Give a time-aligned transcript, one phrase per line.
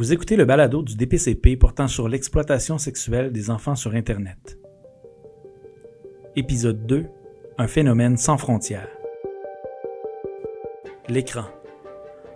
[0.00, 4.58] Vous écoutez le balado du DPCP portant sur l'exploitation sexuelle des enfants sur Internet.
[6.36, 7.04] Épisode 2
[7.58, 8.88] Un phénomène sans frontières.
[11.06, 11.44] L'écran.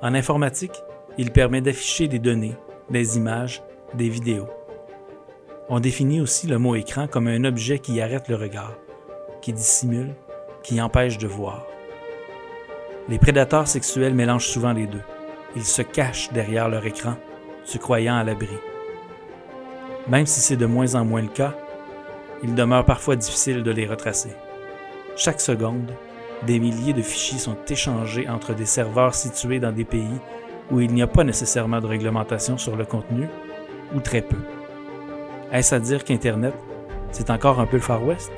[0.03, 0.75] En informatique,
[1.17, 2.55] il permet d'afficher des données,
[2.91, 3.63] des images,
[3.95, 4.51] des vidéos.
[5.71, 8.77] On définit aussi le mot écran comme un objet qui arrête le regard,
[9.41, 10.15] qui dissimule,
[10.63, 11.65] qui empêche de voir.
[13.09, 15.03] Les prédateurs sexuels mélangent souvent les deux.
[15.57, 17.17] Ils se cachent derrière leur écran,
[17.65, 18.57] se croyant à l'abri.
[20.09, 21.55] Même si c'est de moins en moins le cas,
[22.43, 24.33] il demeure parfois difficile de les retracer.
[25.17, 25.93] Chaque seconde,
[26.43, 30.21] des milliers de fichiers sont échangés entre des serveurs situés dans des pays
[30.71, 33.29] où il n'y a pas nécessairement de réglementation sur le contenu,
[33.95, 34.37] ou très peu.
[35.53, 36.55] Est-ce à dire qu'Internet,
[37.11, 38.33] c'est encore un peu le Far West?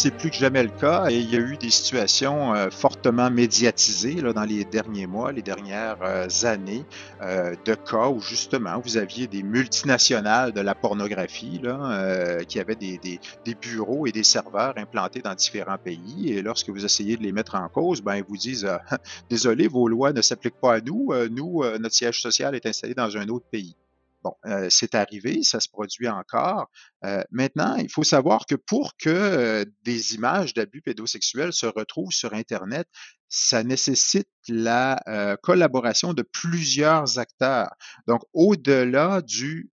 [0.00, 3.32] C'est plus que jamais le cas et il y a eu des situations euh, fortement
[3.32, 6.84] médiatisées là, dans les derniers mois, les dernières euh, années,
[7.20, 12.76] euh, de cas où justement vous aviez des multinationales de la pornographie là, qui avaient
[12.76, 17.24] des, des, bureaux et des serveurs implantés dans différents pays et lorsque vous essayez de
[17.24, 18.70] les mettre en cause, ben ils vous disent
[19.28, 23.16] désolé, vos lois ne s'appliquent pas à nous, nous notre siège social est installé dans
[23.16, 23.74] un autre pays.
[24.22, 26.66] Bon, euh, c'est arrivé, ça se produit encore.
[27.04, 32.10] Euh, maintenant, il faut savoir que pour que euh, des images d'abus pédosexuels se retrouvent
[32.10, 32.88] sur Internet,
[33.28, 35.02] ça nécessite la
[35.42, 37.68] collaboration de plusieurs acteurs.
[38.06, 39.70] Donc, au-delà du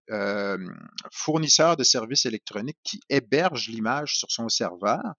[1.14, 5.14] fournisseur de services électroniques qui héberge l'image sur son serveur,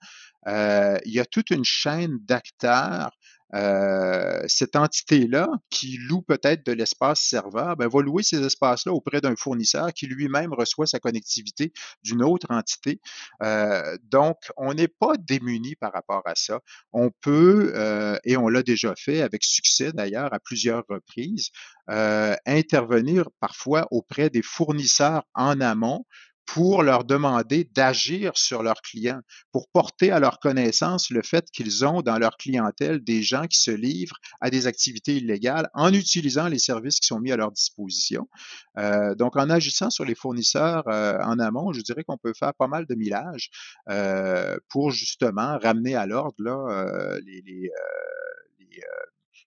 [0.46, 3.10] il y a toute une chaîne d'acteurs
[3.54, 9.20] euh, cette entité-là, qui loue peut-être de l'espace serveur, ben, va louer ces espaces-là auprès
[9.20, 11.72] d'un fournisseur qui lui-même reçoit sa connectivité
[12.02, 13.00] d'une autre entité.
[13.42, 16.60] Euh, donc, on n'est pas démuni par rapport à ça.
[16.92, 21.50] On peut, euh, et on l'a déjà fait avec succès d'ailleurs à plusieurs reprises,
[21.88, 26.04] intervenir parfois auprès des fournisseurs en amont
[26.46, 29.20] pour leur demander d'agir sur leurs clients,
[29.52, 33.58] pour porter à leur connaissance le fait qu'ils ont dans leur clientèle des gens qui
[33.58, 37.50] se livrent à des activités illégales en utilisant les services qui sont mis à leur
[37.50, 38.28] disposition.
[38.78, 42.54] Euh, donc, en agissant sur les fournisseurs euh, en amont, je dirais qu'on peut faire
[42.54, 43.50] pas mal de millages
[43.88, 47.70] euh, pour justement ramener à l'ordre là, les, les,
[48.60, 48.80] les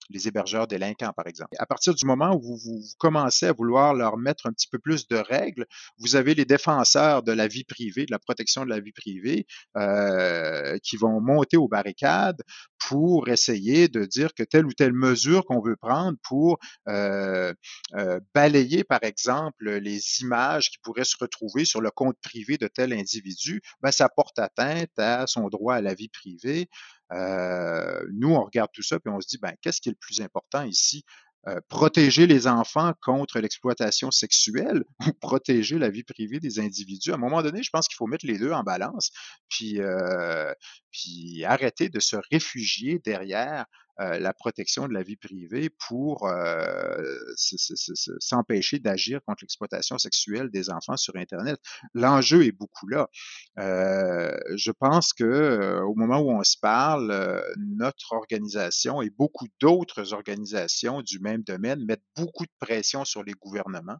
[0.09, 1.55] les hébergeurs délinquants, par exemple.
[1.57, 5.07] À partir du moment où vous, commencez à vouloir leur mettre un petit peu plus
[5.07, 5.65] de règles,
[5.97, 9.45] vous avez les défenseurs de la vie privée, de la protection de la vie privée,
[9.77, 12.41] euh, qui vont monter aux barricades
[12.87, 17.53] pour essayer de dire que telle ou telle mesure qu'on veut prendre pour euh,
[17.95, 22.67] euh, balayer, par exemple, les images qui pourraient se retrouver sur le compte privé de
[22.67, 26.69] tel individu, ben, ça porte atteinte à son droit à la vie privée.
[27.11, 29.97] Euh, nous, on regarde tout ça et on se dit, ben, qu'est-ce qui est le
[29.99, 31.03] plus important ici?
[31.47, 37.11] Euh, protéger les enfants contre l'exploitation sexuelle ou protéger la vie privée des individus?
[37.11, 39.11] À un moment donné, je pense qu'il faut mettre les deux en balance,
[39.47, 40.53] puis, euh,
[40.91, 43.65] puis arrêter de se réfugier derrière
[43.99, 50.97] la protection de la vie privée pour euh, s'empêcher d'agir contre l'exploitation sexuelle des enfants
[50.97, 51.59] sur Internet.
[51.93, 53.09] L'enjeu est beaucoup là.
[53.57, 60.13] Euh, je pense que au moment où on se parle, notre organisation et beaucoup d'autres
[60.13, 63.97] organisations du même domaine mettent beaucoup de pression sur les gouvernements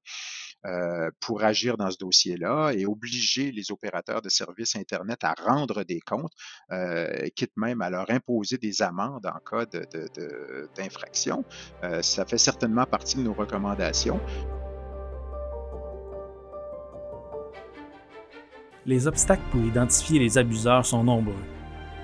[0.66, 5.84] euh, pour agir dans ce dossier-là et obliger les opérateurs de services Internet à rendre
[5.86, 6.34] des comptes,
[6.72, 9.66] euh, quitte même à leur imposer des amendes en cas.
[9.66, 10.68] De, de,
[11.84, 14.20] euh, ça fait certainement partie de nos recommandations.
[18.86, 21.34] Les obstacles pour identifier les abuseurs sont nombreux.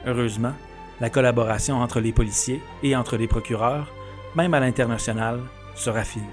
[0.05, 0.53] Heureusement,
[1.01, 3.91] la collaboration entre les policiers et entre les procureurs,
[4.35, 5.39] même à l'international,
[5.75, 6.23] se raffine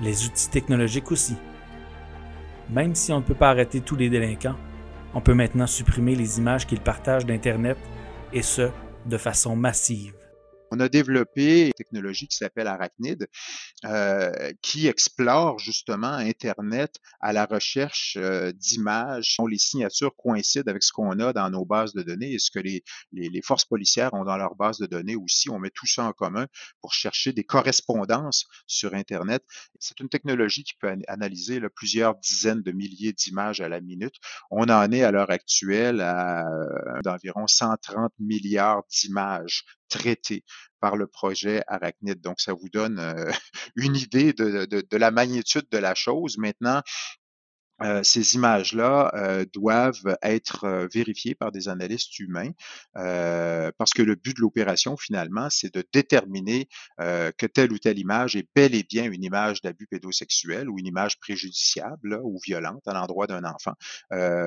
[0.00, 1.36] les outils technologiques aussi.
[2.70, 4.56] Même si on ne peut pas arrêter tous les délinquants,
[5.14, 7.78] on peut maintenant supprimer les images qu'ils partagent d'Internet,
[8.32, 8.70] et ce,
[9.06, 10.19] de façon massive.
[10.70, 13.28] On a développé une technologie qui s'appelle Arachnid,
[13.84, 20.82] euh, qui explore justement Internet à la recherche euh, d'images dont les signatures coïncident avec
[20.82, 22.82] ce qu'on a dans nos bases de données et ce que les,
[23.42, 25.50] forces policières ont dans leurs bases de données aussi.
[25.50, 26.46] On met tout ça en commun
[26.80, 29.42] pour chercher des correspondances sur Internet.
[29.78, 34.14] C'est une technologie qui peut analyser plusieurs dizaines de milliers d'images à la minute.
[34.50, 40.44] On en est à l'heure actuelle à euh, d'environ 130 milliards d'images traité
[40.80, 42.20] par le projet Arachnid.
[42.20, 43.30] Donc, ça vous donne euh,
[43.76, 46.38] une idée de, la magnitude de la chose.
[46.38, 46.82] Maintenant,
[47.82, 52.50] euh, ces images-là euh, doivent être euh, vérifiées par des analystes humains
[52.92, 56.68] parce que le but de l'opération, finalement, c'est de déterminer
[56.98, 60.86] que telle ou telle image est bel et bien une image d'abus pédosexuel ou une
[60.86, 63.72] image préjudiciable ou violente à l'endroit d'un enfant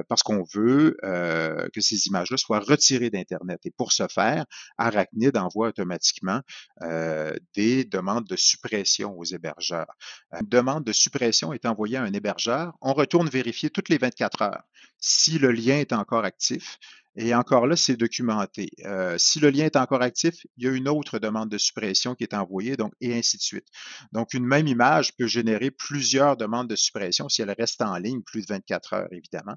[0.08, 3.62] parce qu'on veut que ces images-là soient retirées d'Internet.
[3.66, 4.46] Et pour ce faire,
[4.78, 6.42] Arachnid envoie automatiquement
[7.56, 9.94] des demandes de suppression aux hébergeurs.
[10.32, 14.42] Une demande de suppression est envoyée à un hébergeur, on retourne vérifier toutes les 24
[14.42, 14.64] heures
[15.04, 16.80] si le lien est encore actif.
[17.16, 18.70] Et encore là, c'est documenté.
[18.86, 22.16] Euh, si le lien est encore actif, il y a une autre demande de suppression
[22.16, 23.68] qui est envoyée, donc, et ainsi de suite.
[24.14, 28.24] Donc, une même image peut générer plusieurs demandes de suppression si elle reste en ligne
[28.24, 29.56] plus de 24 heures, évidemment.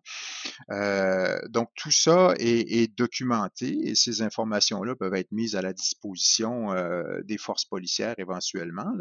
[0.70, 6.72] Euh, donc, tout ça est, documenté et ces informations-là peuvent être mises à la disposition
[6.72, 8.92] euh, des forces policières éventuellement.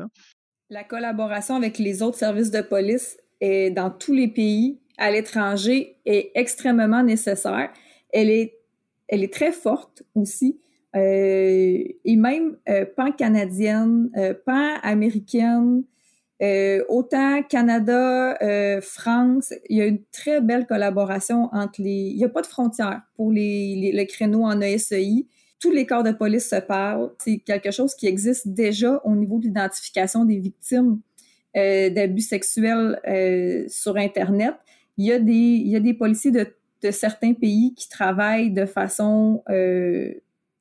[0.70, 5.98] La collaboration avec les autres services de police est dans tous les pays à l'étranger
[6.06, 7.70] est extrêmement nécessaire.
[8.12, 8.60] Elle est,
[9.08, 10.60] elle est très forte aussi.
[10.96, 15.84] Euh, et même euh, pan-canadienne, euh, pan-américaine,
[16.42, 22.12] euh, autant Canada, euh, France, il y a une très belle collaboration entre les...
[22.12, 25.28] Il n'y a pas de frontières pour les, les, le créneau en ESEI.
[25.60, 27.12] Tous les corps de police se parlent.
[27.20, 31.00] C'est quelque chose qui existe déjà au niveau de l'identification des victimes
[31.56, 34.56] euh, d'abus sexuels euh, sur Internet.
[34.98, 38.52] Il y a des, il y a des policiers de, de certains pays qui travaillent
[38.52, 40.14] de façon euh,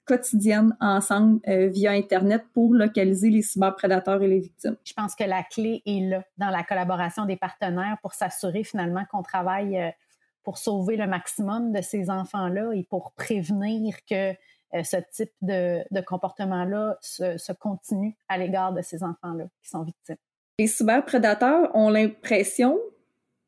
[0.05, 4.76] quotidienne ensemble via Internet pour localiser les cyberprédateurs et les victimes.
[4.85, 9.05] Je pense que la clé est là, dans la collaboration des partenaires pour s'assurer finalement
[9.11, 9.94] qu'on travaille
[10.43, 14.35] pour sauver le maximum de ces enfants-là et pour prévenir que
[14.75, 19.85] ce type de, de comportement-là se, se continue à l'égard de ces enfants-là qui sont
[19.85, 20.17] victimes.
[20.60, 22.78] Les cyberprédateurs ont l'impression,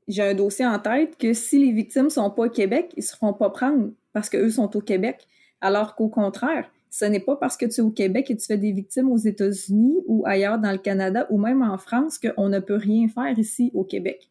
[0.09, 3.15] j'ai un dossier en tête, que si les victimes sont pas au Québec, ils se
[3.15, 5.27] feront pas prendre parce qu'eux sont au Québec.
[5.61, 8.57] Alors qu'au contraire, ce n'est pas parce que tu es au Québec et tu fais
[8.57, 12.59] des victimes aux États-Unis ou ailleurs dans le Canada ou même en France qu'on ne
[12.59, 14.29] peut rien faire ici au Québec.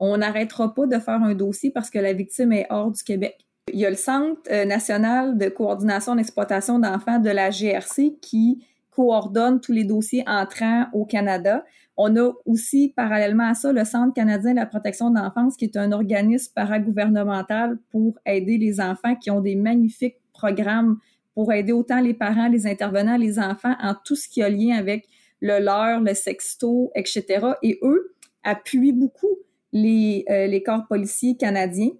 [0.00, 3.44] On n'arrêtera pas de faire un dossier parce que la victime est hors du Québec.
[3.72, 8.64] Il y a le Centre euh, national de coordination d'exploitation d'enfants de la GRC qui
[8.90, 11.64] coordonne tous les dossiers entrants au Canada.
[11.96, 15.64] On a aussi, parallèlement à ça, le Centre canadien de la protection de l'enfance, qui
[15.64, 20.98] est un organisme paragouvernemental pour aider les enfants, qui ont des magnifiques programmes
[21.34, 24.76] pour aider autant les parents, les intervenants, les enfants en tout ce qui a lien
[24.76, 25.06] avec
[25.40, 27.46] le leurre, le sexto, etc.
[27.62, 29.38] Et eux appuient beaucoup
[29.72, 31.90] les, euh, les corps policiers canadiens.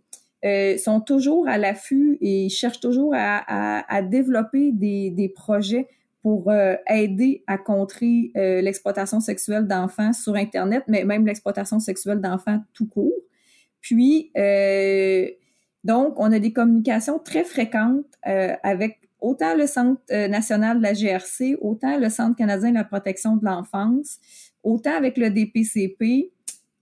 [0.44, 5.88] Euh, sont toujours à l'affût et cherchent toujours à, à, à développer des, des projets
[6.24, 12.22] pour euh, aider à contrer euh, l'exploitation sexuelle d'enfants sur Internet, mais même l'exploitation sexuelle
[12.22, 13.12] d'enfants tout court.
[13.82, 15.28] Puis, euh,
[15.84, 21.58] donc, on a des communications très fréquentes avec autant le Centre national de la GRC,
[21.60, 24.16] autant le Centre canadien de la protection de l'enfance,
[24.62, 26.32] autant avec le DPCP.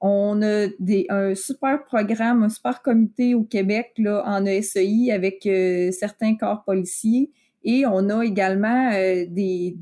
[0.00, 5.48] On a des, un super programme, un super comité au Québec là, en ESEI avec
[5.92, 7.32] certains corps policiers
[7.64, 9.76] et on a également euh, des,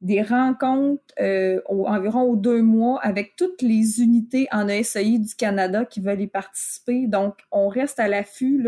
[0.00, 5.84] des, rencontres euh, environ aux deux mois avec toutes les unités en ESAI du Canada
[5.84, 7.06] qui veulent y participer.
[7.06, 8.64] Donc, on reste à l'affût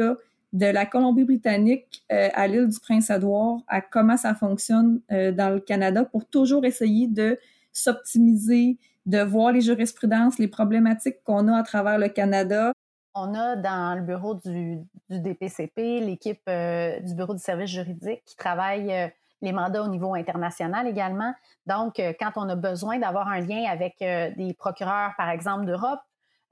[0.52, 6.04] de la Colombie-Britannique euh, à l'île du Prince-Édouard, à comment ça fonctionne dans le Canada
[6.04, 7.38] pour toujours essayer de
[7.72, 12.72] s'optimiser, de voir les jurisprudences, les problématiques qu'on a à travers le Canada
[13.14, 18.36] on a dans le bureau du, DPCP l'équipe euh, du bureau du service juridique qui
[18.36, 19.08] travaille euh,
[19.42, 21.32] les mandats au niveau international également.
[21.66, 26.00] Donc, euh, quand on a besoin d'avoir un lien avec des procureurs, par exemple, d'Europe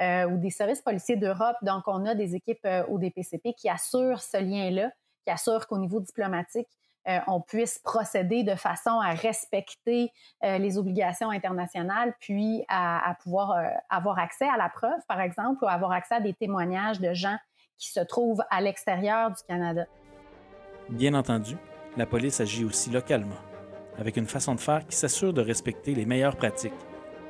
[0.01, 4.37] ou des services policiers d'Europe, donc on a des équipes au DPCP qui assurent ce
[4.37, 4.91] lien-là,
[5.25, 6.67] qui assurent qu'au niveau diplomatique,
[7.09, 10.13] euh, on puisse procéder de façon à respecter
[10.45, 15.65] euh, les obligations internationales, puis à, pouvoir euh, avoir accès à la preuve, par exemple,
[15.65, 17.37] ou avoir accès à des témoignages de gens
[17.79, 19.87] qui se trouvent à l'extérieur du Canada.
[20.89, 21.57] Bien entendu,
[21.97, 23.41] la police agit aussi localement,
[23.99, 26.73] avec une façon de faire qui s'assure de respecter les meilleures pratiques,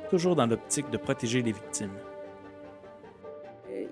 [0.09, 1.93] toujours dans l'optique de protéger les victimes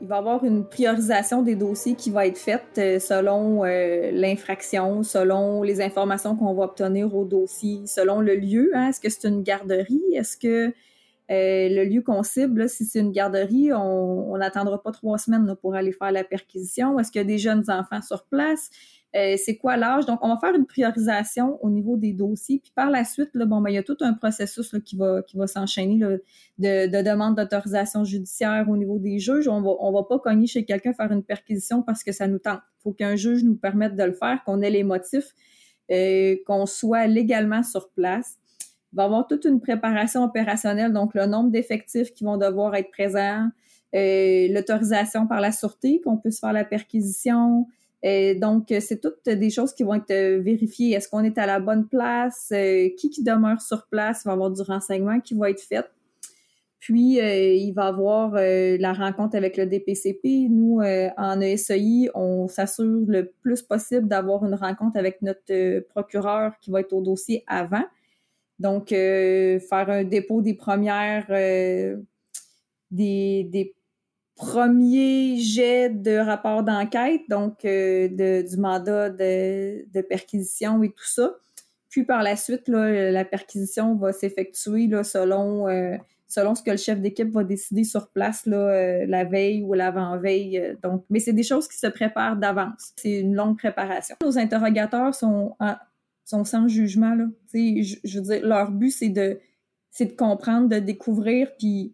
[0.01, 4.09] il va y avoir une priorisation des dossiers qui va être faite euh, selon euh,
[4.11, 8.71] l'infraction, selon les informations qu'on va obtenir au dossier, selon le lieu.
[8.73, 8.89] Hein.
[8.89, 10.01] Est-ce que c'est une garderie?
[10.13, 10.73] Est-ce que euh,
[11.29, 15.91] le lieu qu'on cible, si c'est une garderie, on n'attendra pas trois semaines pour aller
[15.91, 16.99] faire la perquisition?
[16.99, 18.69] Est-ce qu'il y a des jeunes enfants sur place?
[19.13, 20.05] Euh, c'est quoi l'âge?
[20.05, 22.59] Donc, on va faire une priorisation au niveau des dossiers.
[22.59, 25.21] Puis par la suite, là, bon, ben, il y a tout un processus qui va,
[25.23, 26.23] qui va s'enchaîner de,
[26.59, 29.49] de, demande d'autorisation judiciaire au niveau des juges.
[29.49, 32.39] On va, on va pas cogner chez quelqu'un faire une perquisition parce que ça nous
[32.39, 32.61] tente.
[32.79, 35.33] Il faut qu'un juge nous permette de le faire, qu'on ait les motifs,
[35.91, 38.37] euh, qu'on soit légalement sur place.
[38.93, 42.75] Il va y avoir toute une préparation opérationnelle, donc le nombre d'effectifs qui vont devoir
[42.75, 43.49] être présents,
[43.93, 47.67] euh, l'autorisation par la sûreté qu'on puisse faire la perquisition,
[48.03, 50.93] euh, donc, c'est toutes des choses qui vont être euh, vérifiées.
[50.93, 52.49] Est-ce qu'on est à la bonne place?
[52.51, 54.23] Euh, qui qui demeure sur place?
[54.25, 55.85] Va avoir du renseignement qui va être fait.
[56.79, 60.47] Puis, il va avoir la rencontre avec le DPCP.
[60.49, 66.71] Nous, en ESI, on s'assure le plus possible d'avoir une rencontre avec notre procureur qui
[66.71, 67.83] va être au dossier avant.
[68.57, 71.27] Donc, faire un dépôt des premières,
[72.89, 73.75] des, des
[74.41, 78.07] premier jet de rapport d'enquête, donc euh,
[78.41, 81.35] du mandat de, perquisition et tout ça.
[81.89, 85.95] Puis par la suite, la perquisition va s'effectuer selon, euh,
[86.27, 90.75] selon ce que le chef d'équipe va décider sur place euh, la veille ou l'avant-veille.
[90.81, 92.93] donc, mais c'est des choses qui se préparent d'avance.
[92.95, 94.15] C'est une longue préparation.
[94.23, 95.55] Nos interrogateurs sont,
[96.25, 97.13] sont sans jugement.
[97.13, 97.25] Là.
[97.53, 99.39] Je, je veux dire, leur but, c'est de,
[99.99, 101.93] de comprendre, de découvrir, puis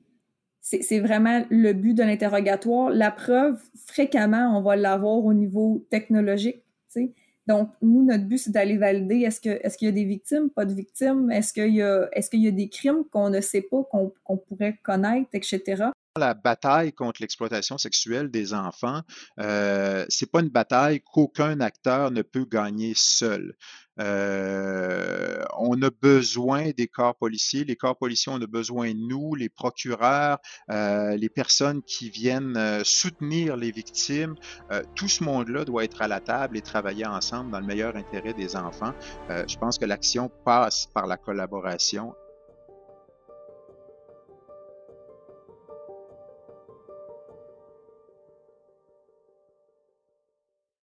[0.70, 2.90] c'est vraiment le but de l'interrogatoire.
[2.90, 6.64] La preuve, fréquemment, on va l'avoir au niveau technologique.
[7.48, 10.74] Donc, nous, notre but, c'est d'aller valider est-ce qu'il y a des victimes, pas de
[10.74, 15.86] victimes, est-ce qu'il y a des crimes qu'on ne sait pas, qu'on pourrait connaître, etc.
[16.18, 19.02] La bataille contre l'exploitation sexuelle des enfants,
[19.40, 23.56] euh, c'est pas une bataille qu'aucun acteur ne peut gagner seul.
[24.00, 27.64] Euh, on a besoin des corps policiers.
[27.64, 32.58] Les corps policiers, on a besoin de nous, les procureurs, euh, les personnes qui viennent
[32.58, 34.36] euh, soutenir les victimes.
[34.96, 38.34] Tout ce monde-là doit être à la table et travailler ensemble dans le meilleur intérêt
[38.34, 38.94] des enfants.
[39.30, 42.14] je pense que l'action passe par la collaboration